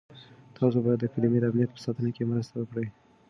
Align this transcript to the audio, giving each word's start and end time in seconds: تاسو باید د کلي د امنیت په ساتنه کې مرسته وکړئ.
تاسو 0.57 0.77
باید 0.85 0.99
د 1.01 1.05
کلي 1.13 1.27
د 1.41 1.45
امنیت 1.51 1.71
په 1.73 1.79
ساتنه 1.85 2.09
کې 2.15 2.29
مرسته 2.31 2.55
وکړئ. 2.57 2.87